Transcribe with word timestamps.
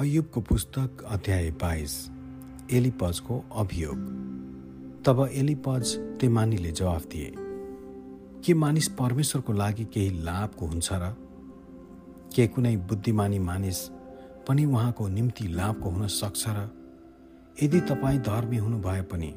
अयुबको 0.00 0.40
पुस्तक 0.40 1.02
अध्याय 1.08 1.50
बाइस 1.50 2.10
एलिपजको 2.72 3.44
अभियोग। 3.56 3.96
तब 5.06 5.30
एलिपज 5.32 5.96
तेमानीले 6.20 6.70
जवाफ 6.72 7.04
दिए 7.04 7.32
के 8.44 8.54
मानिस 8.54 8.88
परमेश्वरको 8.88 9.52
लागि 9.52 9.84
केही 9.84 10.10
लाभको 10.22 10.66
हुन्छ 10.66 10.92
र? 10.92 11.16
के 12.34 12.46
कुनै 12.46 12.76
बुद्धिमानी 12.76 13.38
मानिस 13.38 13.88
पनि 14.48 14.64
उहाँको 14.64 15.08
निम्ति 15.08 15.48
लाभको 15.48 15.90
हुन 15.90 16.06
सक्छ 16.06 16.44
र? 16.48 16.70
यदि 17.62 17.80
तपाईँ 17.80 18.18
धर्मी 18.18 18.56
हुनुभए 18.56 19.02
पनि 19.02 19.34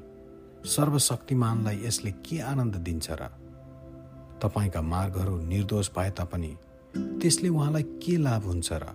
सर्वशक्तिमानलाई 0.66 1.82
यसले 1.86 2.12
के 2.12 2.40
आनन्द 2.40 2.76
दिन्छ 2.76 3.12
र? 3.12 3.28
तपाईँका 4.44 4.82
मार्गहरू 4.82 5.38
निर्दोष 5.38 5.90
भए 5.90 6.10
तापनि 6.10 6.58
त्यसले 6.98 7.50
उहाँलाई 7.50 7.84
के 7.84 8.18
लाभ 8.18 8.44
हुन्छ 8.44 8.74
र? 8.74 8.86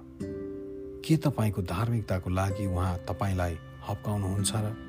के 1.05 1.17
तपाईँको 1.17 1.63
धार्मिकताको 1.63 2.31
लागि 2.31 2.67
उहाँ 2.67 2.97
तपाईँलाई 3.09 3.55
हप्काउनुहुन्छ 3.89 4.53
र 4.55 4.89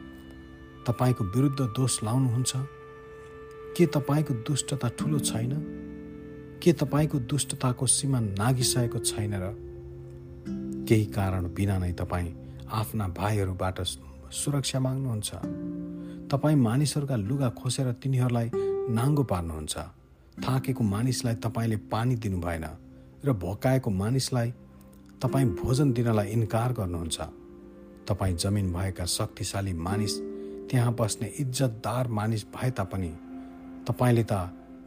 तपाईँको 0.87 1.23
विरुद्ध 1.23 1.61
दोष 1.61 2.03
लाउनुहुन्छ? 2.03 2.53
के 3.77 3.85
तपाईँको 3.85 4.33
दुष्टता 4.33 4.89
ठुलो 4.89 5.19
छैन? 5.19 5.51
के 6.63 6.73
तपाईँको 6.73 7.19
दुष्टताको 7.19 7.85
सीमा 7.85 8.19
नागिसकेको 8.19 8.99
छैन 8.99 9.33
र 9.33 9.45
केही 10.89 11.05
कारण 11.05 11.53
बिना 11.53 11.77
नै 11.77 11.91
तपाईँ 11.91 12.33
आफ्ना 12.71 13.07
भाइहरूबाट 13.07 13.81
सुरक्षा 14.31 14.79
माग्नुहुन्छ? 14.79 15.31
तपाईँ 16.31 16.55
मानिसहरूका 16.55 17.15
लुगा 17.15 17.49
खोसेर 17.49 17.91
तिनीहरूलाई 17.91 18.51
नाङ्गो 18.89 19.23
पार्नुहुन्छ। 19.23 19.77
थाकेको 20.41 20.83
मानिसलाई 20.83 21.35
तपाईँले 21.35 21.77
पानी 21.77 22.15
दिनु 22.15 22.39
भएन 22.39 22.65
र 23.25 23.33
भोकाएको 23.33 23.89
मानिसलाई 23.89 24.53
तपाईँ 25.21 25.45
भोजन 25.45 25.91
दिनलाई 25.93 26.27
इन्कार 26.27 26.73
गर्नुहुन्छ। 26.73 27.19
तपाईँ 28.07 28.35
जमिन 28.35 28.71
भएका 28.73 29.05
शक्तिशाली 29.05 29.73
मानिस 29.73 30.13
त्यहाँ 30.69 30.93
बस्ने 30.95 31.27
इज्जतदार 31.39 32.07
मानिस 32.07 32.45
भए 32.55 32.69
तापनि 32.71 33.11
तपाईँले 33.87 34.23
त 34.23 34.33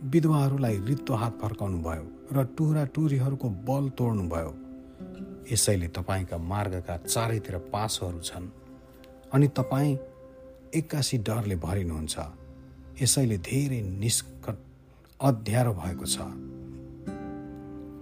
विधवाहरूलाई 0.04 0.76
रित्तो 0.88 1.14
हात 1.14 1.38
फर्काउनु 1.42 1.78
भयो 1.78 2.04
र 2.32 2.44
टुरा 2.56 2.84
टुरीहरूको 2.84 3.48
बल 3.68 3.88
तोड्नु 3.98 4.24
भयो 4.28 4.52
यसैले 5.52 5.88
तपाईँका 5.88 6.38
मार्गका 6.38 6.96
चारैतिर 6.96 7.56
पासोहरू 7.72 8.20
छन् 8.20 8.48
अनि 9.32 9.48
तपाईँ 9.48 9.96
एक्कासी 10.74 11.18
डरले 11.18 11.56
भरिनुहुन्छ। 11.56 12.16
यसैले 13.02 13.36
धेरै 13.38 13.80
निष्कट 14.00 14.56
अध्यारो 15.20 15.72
भएको 15.74 16.06
छ। 16.06 16.16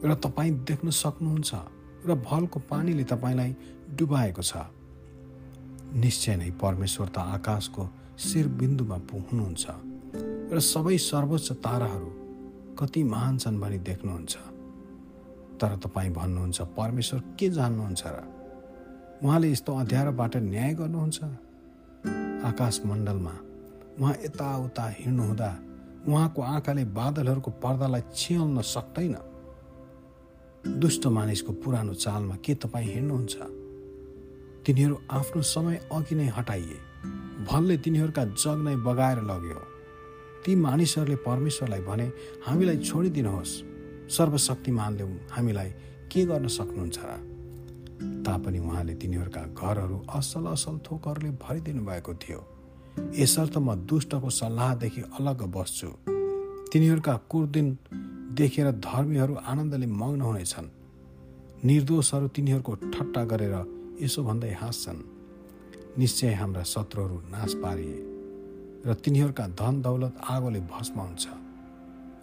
र 0.07 0.15
तपाईँ 0.15 0.53
देख्न 0.65 0.91
सक्नुहुन्छ। 0.95 1.80
र 2.07 2.15
भलको 2.15 2.59
पानीले 2.61 3.05
तपाईँलाई 3.05 3.57
डुबाएको 3.95 4.43
छ। 4.43 4.53
निश्चय 5.95 6.37
नै 6.37 6.51
परमेश्वर 6.51 7.09
त 7.09 7.19
आकाशको 7.19 7.83
शिरबिन्दुमा 8.19 8.99
हुनुहुन्छ 9.33 9.65
र 10.53 10.59
सबै 10.61 10.97
सर्वोच्च 10.99 11.53
ताराहरू 11.65 12.11
कति 12.79 13.03
महान 13.05 13.39
छन् 13.39 13.61
भनी 13.61 13.79
देख्नुहुन्छ। 13.79 14.35
तर 15.61 15.77
तपाईँ 15.77 16.11
भन्नुहुन्छ 16.11 16.61
परमेश्वर 16.77 17.21
के 17.39 17.49
जान्नुहुन्छ 17.51 18.03
र? 18.07 18.17
उहाँले 19.23 19.51
यस्तो 19.53 19.71
अध्यारोबाट 19.77 20.37
न्याय 20.37 20.73
गर्नुहुन्छ? 20.75 21.19
आकाश 22.45 22.81
मण्डलमा 22.87 23.35
उहाँ 24.01 24.15
यताउता 24.25 24.85
हिँड्नुहुँदा 24.99 25.51
उहाँको 26.09 26.43
आँखाले 26.43 26.85
बादलहरूको 26.85 27.51
पर्दालाई 27.51 28.03
छिल्न 28.15 28.61
सक्दैन। 28.65 29.15
दुष्ट 30.67 31.07
मानिसको 31.07 31.53
पुरानो 31.53 31.95
चालमा 31.95 32.37
के 32.37 32.55
तपाईँ 32.55 32.87
हिँड्नुहुन्छ? 32.87 33.37
तिनीहरू 34.67 34.99
आफ्नो 35.11 35.43
समय 35.43 35.89
अघि 35.93 36.15
नै 36.15 36.27
हटाइए। 36.27 36.79
भलले 37.51 37.77
तिनीहरूका 37.77 38.25
जग 38.25 38.57
नै 38.65 38.77
बगाएर 38.77 39.19
लग्यो। 39.19 39.63
ती 40.45 40.55
मानिसहरूले 40.55 41.17
परमेश्वरलाई 41.17 41.81
भने 41.81 42.13
हामीलाई 42.47 42.77
छोडिदिनुहोस्। 42.77 43.63
सर्वशक्तिमानले 44.17 45.05
हामीलाई 45.31 45.71
के 46.13 46.27
गर्न 46.27 46.49
सक्नुहुन्छ? 46.49 46.99
तापनि 48.27 48.59
उहाँले 48.59 48.95
तिनीहरूका 48.95 49.41
घरहरू 49.41 50.07
असल 50.15 50.47
असल 50.47 50.79
थोकहरूले 50.79 51.31
भरिदिनु 51.31 51.85
भएको 51.85 52.15
थियो। 52.15 52.47
यसर्थ 53.15 53.57
म 53.57 53.75
दुष्टको 53.75 54.31
सल्लाहदेखि 54.31 55.01
अलग 55.01 55.43
बस्छु। 55.43 55.89
तिनीहरूका 56.73 57.17
कुर्दिन 57.17 57.79
देखेर 58.31 58.71
धर्मीहरू 58.81 59.35
आनन्दले 59.43 59.87
मग्न 59.87 60.21
हुनेछन्। 60.21 60.69
निर्दोषहरू 61.65 62.29
तिनीहरूको 62.29 62.75
ठट्टा 62.75 63.23
गरेर 63.25 63.55
यसो 64.03 64.23
भन्दै 64.25 64.53
हाँस्छन् 64.53 65.01
निश्चय 65.99 66.33
हाम्रा 66.35 66.63
शत्रुहरू 66.63 67.17
नाश 67.29 67.55
पारिए 67.63 67.99
र 68.87 68.95
तिनीहरूका 68.95 69.47
धन 69.61 69.75
दौलत 69.83 70.15
आगोले 70.31 70.61
भस्म 70.73 70.97
हुन्छ 71.01 71.27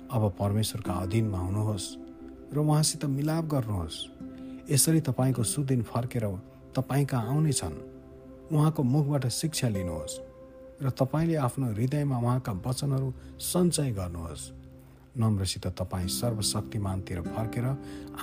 अब 0.08 0.24
परमेश्वरका 0.40 0.94
अधीनमा 1.04 1.40
हुनुहोस् 1.40 1.88
र 2.54 2.58
उहाँसित 2.58 3.06
मिलाप 3.06 3.46
गर्नुहोस्। 3.46 3.98
यसरी 4.72 5.00
तपाईँको 5.02 5.44
सुदिन 5.44 5.82
फर्केर 5.84 6.26
तपाईँका 6.76 7.18
आउनेछन्। 7.20 7.76
उहाँको 8.52 8.84
मुखबाट 8.84 9.28
शिक्षा 9.32 9.68
लिनुहोस् 9.70 10.16
र 10.82 10.90
तपाईँले 10.90 11.36
आफ्नो 11.36 11.68
हृदयमा 11.76 12.18
उहाँका 12.18 12.52
वचनहरू 12.66 13.08
सञ्चय 13.40 13.92
गर्नुहोस्। 13.92 14.44
नम्रसित 15.18 15.68
तपाईँ 15.80 16.08
सर्वशक्तिमानतिर 16.10 17.22
फर्केर 17.28 17.66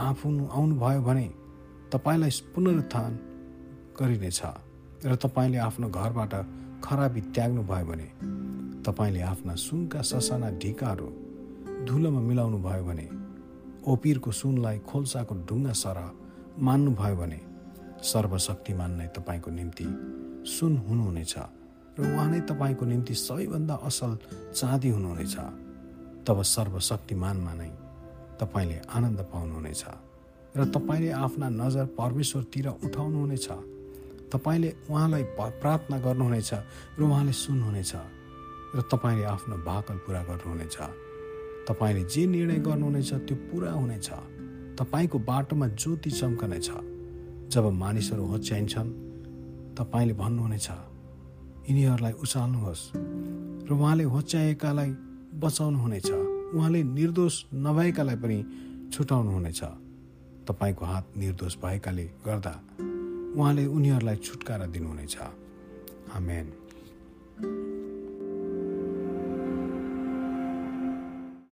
आफू 0.01 0.29
आउनुभयो 0.49 1.01
भने 1.03 1.27
तपाईँलाई 1.93 2.31
पुनरुत्थान 2.55 3.13
गरिनेछ 3.99 4.41
र 5.05 5.15
तपाईँले 5.17 5.59
आफ्नो 5.59 5.89
घरबाट 5.91 6.35
खराबी 6.85 7.21
त्याग्नु 7.35 7.63
भयो 7.63 7.87
भने 7.87 8.09
तपाईँले 8.83 9.21
आफ्ना 9.23 9.55
सुनका 9.57 10.01
ससाना 10.03 10.51
ढिकाहरू 10.63 11.09
धुलोमा 11.87 12.21
मिलाउनु 12.21 12.59
भयो 12.59 12.85
भने 12.85 13.07
ओपिरको 13.87 14.31
सुनलाई 14.33 14.79
खोल्साको 14.89 15.35
ढुङ्गा 15.49 15.73
सरह 15.73 16.07
मान्नुभयो 16.59 17.17
भने 17.17 17.41
सर्वशक्तिमान 18.03 18.91
नै 19.01 19.07
तपाईँको 19.17 19.51
निम्ति 19.51 19.87
सुन 20.47 20.73
हुनुहुनेछ 20.87 21.35
र 21.99 22.01
उहाँ 22.05 22.29
नै 22.31 22.41
तपाईँको 22.51 22.85
निम्ति 22.85 23.15
सबैभन्दा 23.15 23.75
असल 23.89 24.13
चाँदी 24.55 24.89
हुनुहुनेछ। 24.89 25.37
तब 26.27 26.43
सर्वशक्तिमानमा 26.43 27.53
नै 27.55 27.71
तपाईँले 28.41 28.77
आनन्द 28.97 29.21
पाउनुहुनेछ 29.33 29.85
र 30.57 30.65
तपाईँले 30.71 31.11
आफ्ना 31.11 31.49
नजर 31.49 31.85
परमेश्वरतिर 31.99 32.67
उठाउनुहुनेछ। 32.87 33.47
तपाईँले 34.33 34.71
उहाँलाई 34.91 35.23
प्रार्थना 35.63 35.97
गर्नुहुनेछ 35.99 36.51
र 36.99 37.01
उहाँले 37.03 37.33
सुन्नुहुनेछ 37.33 37.93
र 38.75 38.81
तपाईँले 38.93 39.25
आफ्नो 39.25 39.57
भाकल 39.69 39.97
पुरा 40.05 40.23
गर्नुहुनेछ। 40.25 40.77
तपाईँले 41.69 42.03
जे 42.05 42.23
निर्णय 42.27 42.59
गर्नुहुनेछ 42.67 43.11
त्यो 43.27 43.37
पुरा 43.49 43.71
हुनेछ। 43.73 44.09
तपाईँको 44.79 45.19
बाटोमा 45.19 45.67
ज्योति 45.69 46.11
चम्कनेछ। 46.11 46.69
जब 47.53 47.65
मानिसहरू 47.73 48.25
होच्याइन्छन् 48.27 48.91
तपाईँले 49.79 50.15
भन्नुहुनेछ 50.15 50.69
यिनीहरूलाई 51.69 52.13
उचाल्नुहोस्। 52.13 52.83
र 53.69 53.71
उहाँले 53.73 54.05
होच्याएकालाई 54.05 54.91
बचाउनुहुनेछ। 55.35 56.11
उहाँले 56.55 56.83
निर्दोष 56.83 57.45
नभएकालाई 57.55 58.17
पनि 58.17 58.39
छुटाउनुहुनेछ। 58.93 59.61
तपाईँको 60.49 60.85
हात 60.85 61.07
निर्दोष 61.17 61.57
भएकाले 61.57 62.05
गर्दा 62.05 62.55
उहाँले 63.37 63.67
उनीहरूलाई 63.67 64.17
छुटकारा 64.17 64.67
दिनुहुनेछ। 64.67 65.17
आमेन। 66.15 66.47